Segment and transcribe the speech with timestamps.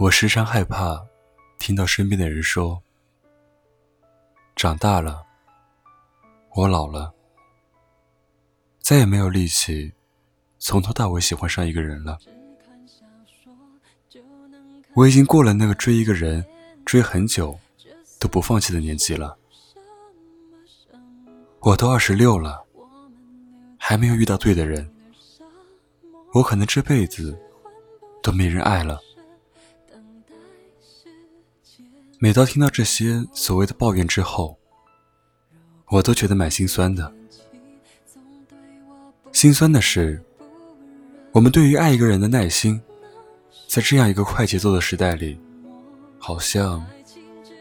[0.00, 1.04] 我时常害怕
[1.58, 2.80] 听到身边的人说
[4.54, 5.26] ：“长大了，
[6.54, 7.12] 我老了，
[8.78, 9.92] 再也没有力气
[10.60, 12.16] 从头到尾喜欢上一个人了。
[14.94, 16.46] 我已经过了那个追一个人
[16.84, 17.58] 追很久
[18.20, 19.36] 都不放弃的年纪了。
[21.58, 22.64] 我都二十六了，
[23.76, 24.88] 还没有遇到对的人，
[26.34, 27.36] 我可能这辈子
[28.22, 29.00] 都没人爱了。”
[32.20, 34.58] 每到听到这些所谓的抱怨之后，
[35.86, 37.14] 我都觉得蛮心酸的。
[39.30, 40.20] 心酸的是，
[41.30, 42.80] 我们对于爱一个人的耐心，
[43.68, 45.38] 在这样一个快节奏的时代里，
[46.18, 46.84] 好像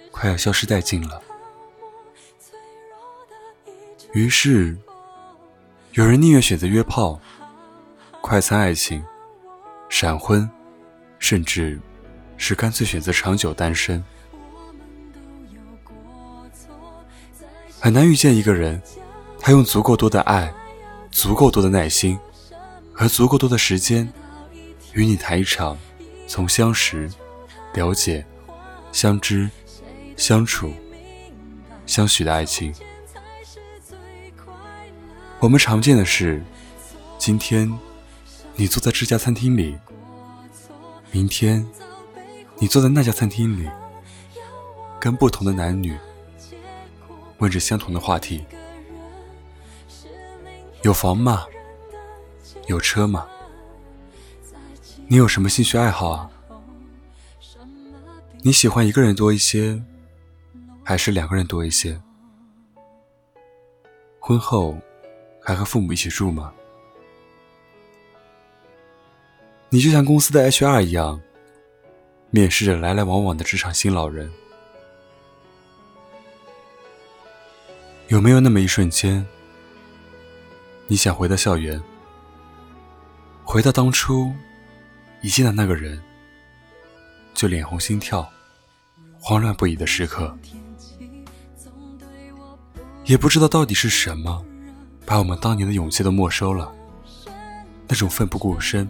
[0.09, 1.21] 快要消失殆尽了。
[4.13, 4.75] 于是，
[5.91, 7.21] 有人宁愿选择约炮、
[8.21, 9.05] 快餐爱情、
[9.87, 10.49] 闪婚，
[11.19, 11.79] 甚至
[12.37, 14.03] 是干脆选择长久单身。
[17.79, 18.81] 很难遇见一个人，
[19.39, 20.53] 他用足够多的爱、
[21.11, 22.19] 足够多的耐心
[22.91, 24.11] 和足够多的时间，
[24.93, 25.77] 与你谈一场
[26.27, 27.09] 从相识、
[27.73, 28.25] 了解、
[28.91, 29.49] 相知、
[30.17, 30.73] 相处、
[31.85, 32.73] 相许的爱情。
[35.39, 36.43] 我们常见的是，
[37.19, 37.71] 今天
[38.55, 39.77] 你坐在这家餐厅里，
[41.11, 41.65] 明天
[42.57, 43.69] 你坐在那家餐厅里，
[44.99, 45.95] 跟不同的男女。
[47.39, 48.43] 问着相同的话题：
[50.83, 51.45] 有房吗？
[52.67, 53.27] 有车吗？
[55.07, 56.29] 你有什么兴趣爱好啊？
[58.41, 59.81] 你喜欢一个人多一些，
[60.83, 61.99] 还是两个人多一些？
[64.19, 64.77] 婚后
[65.41, 66.53] 还和父母一起住吗？
[69.69, 71.21] 你就像公司的 HR 一样，
[72.31, 74.31] 面试着来来往往的职场新老人。
[78.07, 79.25] 有没有那么一瞬间，
[80.87, 81.81] 你想回到校园，
[83.43, 84.31] 回到当初
[85.21, 86.01] 一见到那个人
[87.33, 88.25] 就脸红心跳、
[89.19, 90.33] 慌乱不已的时刻？
[93.03, 94.41] 也不知道到底是什么，
[95.05, 96.73] 把我们当年的勇气都没收了。
[97.89, 98.89] 那种奋不顾身、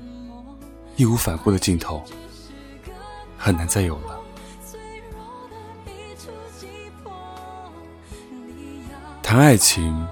[0.96, 2.04] 义无反顾的劲头，
[3.36, 4.16] 很难再有了。
[9.28, 10.08] 谈爱情，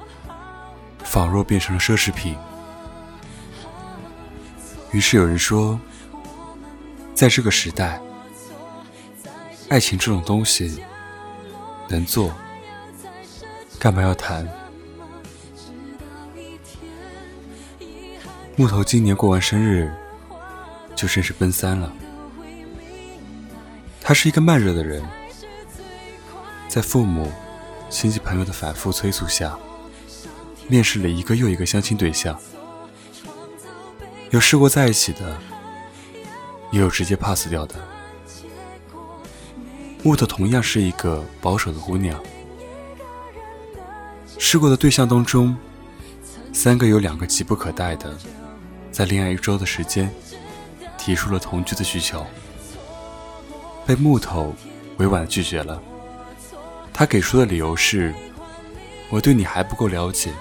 [1.06, 2.36] 仿若变成了奢侈品。
[4.92, 5.80] 于是有人说，
[7.14, 7.98] 在这个时代，
[9.70, 10.84] 爱情这种东西
[11.88, 12.34] 能做，
[13.80, 14.46] 干嘛要谈？
[18.58, 19.90] 木头今年过完生日，
[20.94, 21.90] 就正式奔三了。
[24.02, 25.02] 他是一个慢热的人，
[26.68, 27.32] 在父母。
[27.90, 29.58] 亲戚朋友的反复催促下，
[30.68, 32.38] 面试了一个又一个相亲对象，
[34.32, 35.38] 有试过在一起的，
[36.72, 37.76] 也有直接 pass 掉的。
[40.04, 42.22] 木头同样是一个保守的姑娘，
[44.38, 45.56] 试过的对象当中，
[46.54, 48.16] 三个有两个急不可待的，
[48.92, 50.14] 在恋爱一周的时间，
[50.98, 52.26] 提出了同居的需求，
[53.86, 54.54] 被木头
[54.98, 55.82] 委婉拒绝了。
[56.98, 58.14] 他给出的理由是
[59.12, 60.32] ：“我对你还不够了解，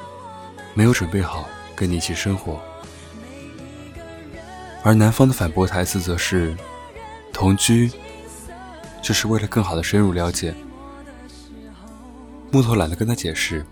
[0.72, 2.62] 没有准备好跟你一起生活。”
[4.84, 6.56] 而男方的反驳台词则是
[7.34, 7.90] ：“同居，
[9.02, 10.54] 就是为了更好的深入了解。”
[12.52, 13.66] 木头懒得跟他解释，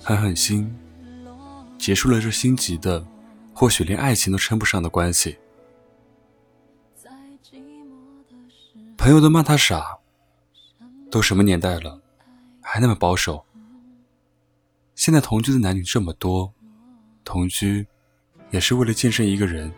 [0.00, 0.72] 狠狠心，
[1.76, 3.04] 结束了这心急的，
[3.52, 5.36] 或许连爱情都称不上的关系。
[8.96, 9.98] 朋友都骂他傻。
[11.10, 12.00] 都什么年代了，
[12.60, 13.44] 还那么保守？
[14.94, 16.52] 现在同居的男女这么多，
[17.24, 17.86] 同居
[18.50, 19.72] 也是为了见证一个人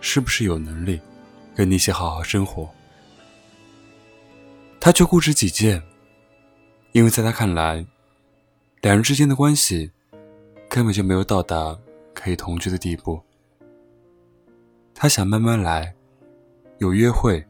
[0.00, 1.00] 是不是有能力
[1.54, 2.68] 跟你一起好好生活。
[4.80, 5.82] 他却固执己见，
[6.92, 7.86] 因为在他看来，
[8.82, 9.92] 两人之间的关系
[10.68, 11.78] 根本就没有到达
[12.12, 13.22] 可以同居的地步。
[14.94, 15.94] 他想慢慢来，
[16.78, 17.44] 有约会，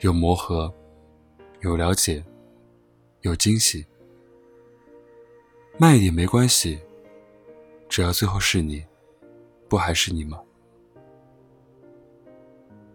[0.00, 0.72] 有磨合，
[1.60, 2.24] 有了解。
[3.24, 3.86] 有惊喜，
[5.78, 6.78] 慢一点没关系，
[7.88, 8.84] 只要最后是你，
[9.66, 10.38] 不还是你吗？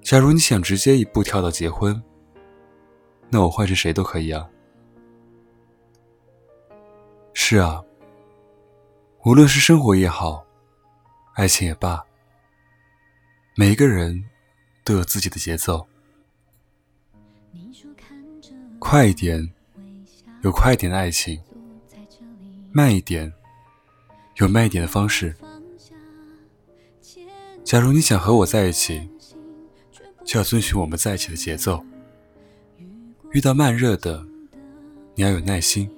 [0.03, 1.99] 假如你想直接一步跳到结婚，
[3.31, 4.47] 那我换成谁都可以啊。
[7.33, 7.83] 是啊，
[9.25, 10.45] 无论是生活也好，
[11.33, 12.05] 爱情也罢，
[13.55, 14.23] 每一个人
[14.83, 15.87] 都有自己的节奏，
[18.77, 19.51] 快一点，
[20.41, 21.37] 有快一点的爱情；
[22.71, 23.31] 慢一点，
[24.37, 25.35] 有慢一点的方式。
[27.63, 29.09] 假如你想和我在一起，
[30.23, 31.83] 就要遵循我们在一起的节奏。
[33.31, 34.25] 遇到慢热的，
[35.13, 35.89] 你要有耐心。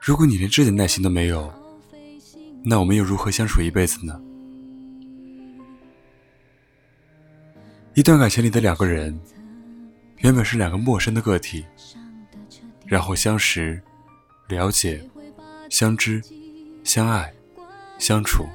[0.00, 1.52] 如果你连这点耐心都没有，
[2.64, 4.20] 那我们又如何相处一辈子呢？
[7.94, 9.18] 一段感情里的两个人，
[10.18, 11.64] 原本是两个陌生的个体，
[12.88, 13.80] 然后相识、
[14.48, 15.06] 了解、
[15.68, 16.22] 相知、
[16.82, 17.30] 相爱、
[17.98, 18.46] 相处。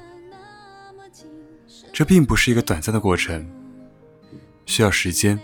[1.92, 3.48] 这并不是一个短暂的过程，
[4.66, 5.38] 需要时间，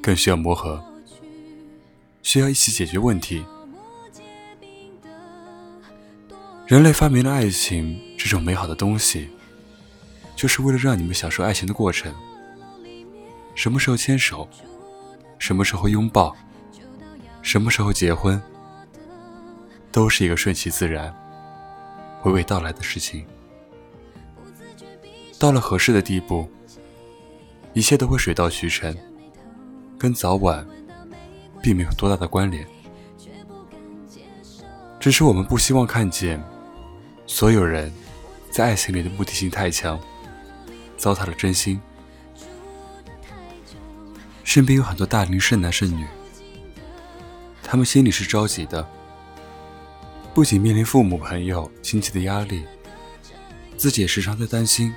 [0.00, 0.80] 更需要磨合，
[2.22, 3.44] 需要一起解决问题。
[6.68, 9.28] 人类发明了爱情这种美好的东西，
[10.36, 12.14] 就是为了让你们享受爱情的过程。
[13.56, 14.48] 什么时候牵手，
[15.40, 16.34] 什么时候拥抱，
[17.54, 18.42] 什么时候结婚，
[19.92, 21.14] 都是一个顺其自然、
[22.24, 23.24] 娓娓道来的事情。
[25.38, 26.50] 到了合适的地步，
[27.72, 28.92] 一切都会水到渠成，
[29.96, 30.66] 跟早晚
[31.62, 32.66] 并没有多大的关联。
[34.98, 36.42] 只是我们不希望看见。
[37.24, 37.92] 所有人
[38.50, 39.96] 在爱情里的目的性太强，
[40.96, 41.80] 糟蹋了真心。
[44.42, 46.04] 身边有很多大龄剩男剩女，
[47.74, 48.88] 他们心里是着急的，
[50.32, 52.62] 不仅面临父母、朋友、亲戚的压力，
[53.76, 54.94] 自己也时常在担心，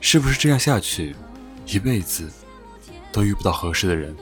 [0.00, 1.14] 是不是这样下去，
[1.66, 2.32] 一辈子
[3.12, 4.16] 都遇不到合适的人。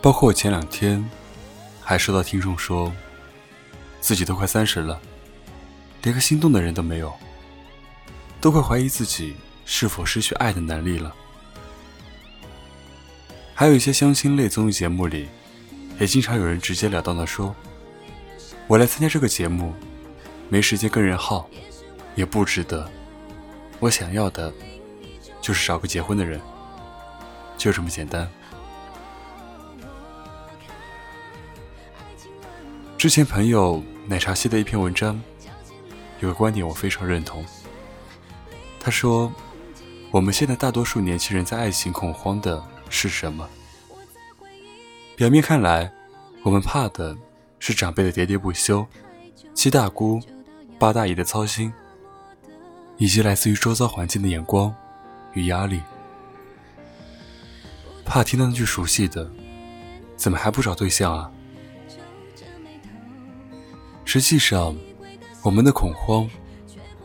[0.00, 1.06] 包括我前两天
[1.82, 2.90] 还收到听众说。
[4.00, 4.98] 自己都快三十了，
[6.02, 7.12] 连个心动的人都没有，
[8.40, 9.36] 都快怀疑自己
[9.66, 11.14] 是否失去爱的能力了。
[13.54, 15.28] 还有一些相亲类综艺节目里，
[16.00, 17.54] 也经常有人直截了当的说
[18.66, 19.72] ：“我来参加这个节目，
[20.48, 21.48] 没时间跟人耗，
[22.14, 22.90] 也不值得。
[23.78, 24.52] 我想要的，
[25.40, 26.40] 就是找个结婚的人，
[27.56, 28.28] 就这么简单。”
[32.98, 33.82] 之前朋友。
[34.06, 35.18] 奶茶系的一篇文章，
[36.20, 37.42] 有个观点我非常认同。
[38.78, 39.32] 他说
[40.12, 42.62] ：“我们现在大多数年轻人在爱情恐慌的
[42.94, 43.48] 是什么？
[45.16, 45.92] 表面看来，
[46.44, 47.16] 我们怕的
[47.58, 48.86] 是长辈的喋喋不休、
[49.52, 50.20] 七大姑
[50.78, 51.72] 八大姨的操心，
[52.96, 54.72] 以及来自于周遭环境的眼光
[55.32, 55.82] 与压力。
[58.04, 59.28] 怕听到那句熟悉的
[60.16, 61.28] ‘怎么还不找对象啊’。”
[64.06, 64.76] 实际上，
[65.42, 66.30] 我们的恐慌，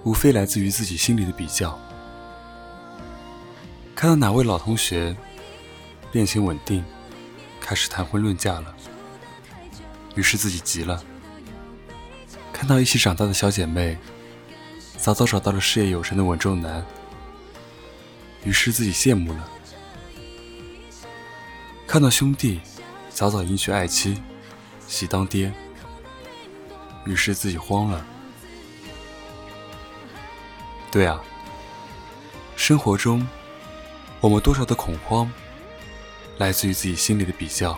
[0.04, 1.78] 无非来自于自己心里的比较。
[3.96, 5.16] 看到哪位老同学
[6.12, 6.84] 恋情稳定，
[7.62, 8.76] 开始谈婚论嫁了，
[10.16, 11.00] 于是自己急了；
[12.52, 13.98] 看到一起长大的小姐妹，
[14.98, 16.84] 早早找到了事业有成的稳重男，
[18.44, 19.40] 于是自己羡慕了；
[21.86, 22.60] 看到兄弟
[23.10, 24.22] 早早迎娶爱妻，
[24.88, 25.54] 喜当爹。
[27.06, 28.06] 于是自己慌了。
[30.92, 31.24] 对啊，
[32.56, 33.26] 生活中，
[34.20, 35.32] 我们多少的恐慌，
[36.40, 37.78] 来自于自己心里的比较，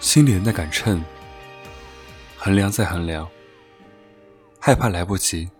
[0.00, 1.04] 心里的那杆秤，
[2.38, 3.28] 衡量再衡量，
[4.60, 5.50] 害怕来不及，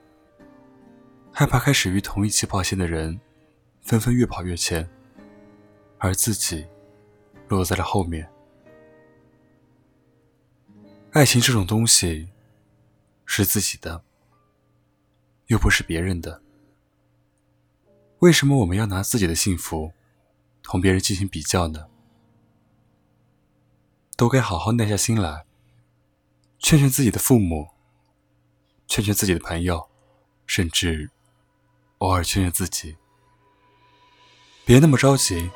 [1.32, 3.20] 害怕开始与同一起跑线的人，
[3.82, 4.88] 纷纷越跑越前，
[5.98, 6.64] 而自己
[7.48, 8.30] 落在了后面。
[11.10, 12.28] 爱情这种东西，
[13.26, 14.04] 是自己的，
[15.48, 16.40] 又不是别人的。
[18.20, 19.92] 为什么我们要拿自己的幸福
[20.64, 21.86] 同别人进行比较呢？
[24.16, 25.44] 都该好好耐下心来，
[26.58, 27.68] 劝劝自己的父母，
[28.88, 29.88] 劝劝自己的朋友，
[30.44, 31.10] 甚至
[31.98, 32.96] 偶尔劝劝自己，
[34.64, 35.48] 别那么着急，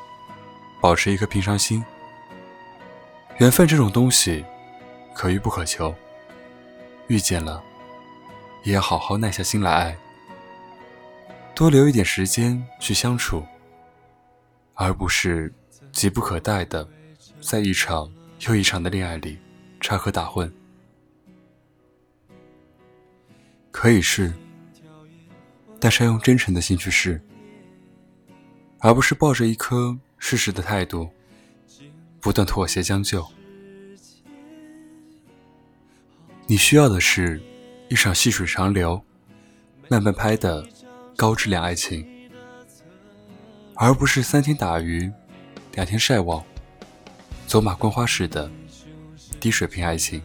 [0.79, 1.83] 保持一颗平常心。
[3.39, 4.45] 缘分这种东西。
[5.11, 5.93] 可遇不可求，
[7.07, 7.61] 遇见了，
[8.63, 9.97] 也要好好耐下心来爱，
[11.53, 13.45] 多留一点时间去相处，
[14.81, 15.53] 而不是
[15.91, 16.87] 急不可待的
[17.41, 18.09] 在一场
[18.47, 19.37] 又一场的恋爱里
[19.81, 20.49] 插科打诨。
[23.71, 24.33] 可以试，
[25.81, 27.21] 但是要用真诚的心去试，
[28.79, 31.09] 而不是抱着一颗试试的态度，
[32.21, 33.27] 不断妥协将就。
[36.47, 37.41] 你需要的是，
[37.89, 39.01] 一场细水长流、
[39.89, 40.65] 慢慢拍的
[41.17, 42.07] 高质量爱情，
[43.81, 45.09] 而不是三天打鱼
[45.75, 46.43] 两天晒网，
[47.47, 48.51] 走马观花式的
[49.39, 50.21] 低水平爱情。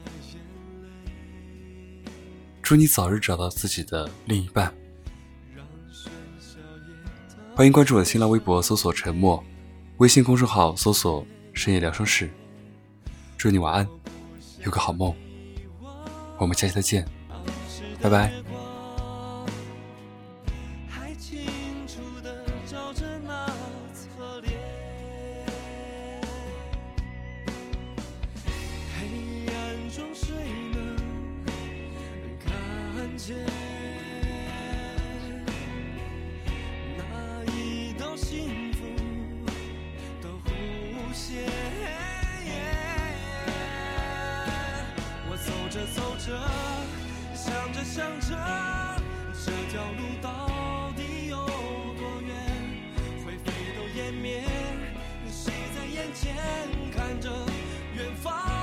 [2.60, 4.74] 祝你早日找到自己的另一半。
[7.54, 9.42] 欢迎关注我的新浪微博，搜索“沉默”，
[9.98, 12.28] 微信公众号搜索“深夜疗伤室”。
[13.38, 13.88] 祝你晚安，
[14.64, 15.14] 有个好梦。
[16.38, 17.06] 我们下期再见，
[18.02, 18.32] 拜拜。
[56.14, 56.32] 前
[56.92, 57.28] 看着
[57.96, 58.53] 远方。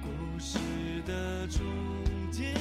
[0.00, 0.58] 故事
[1.04, 1.60] 的终
[2.30, 2.54] 点，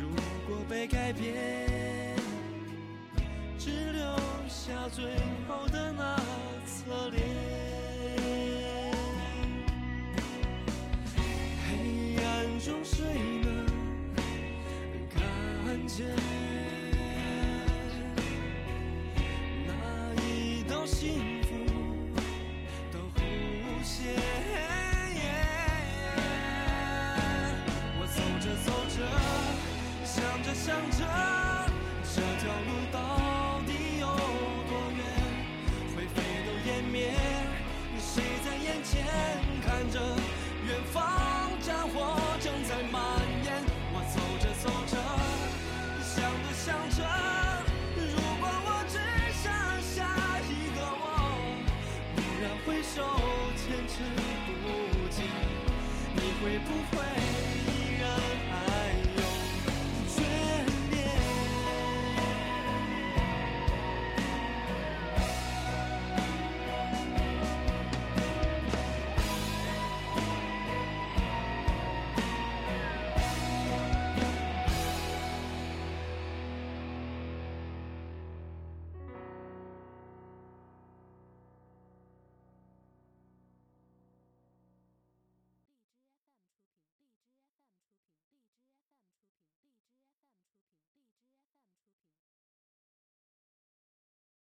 [0.00, 0.08] 如
[0.46, 2.16] 果被改变，
[3.58, 4.16] 只留
[4.48, 5.04] 下最
[5.46, 5.66] 后